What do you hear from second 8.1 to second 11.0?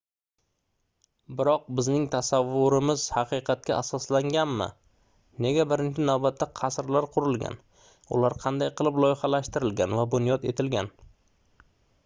ular qanday qilib loyihalashtirilgan va bunyod etilgan